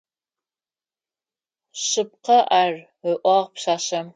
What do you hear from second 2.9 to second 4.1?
ыӏуагъ пшъашъэм.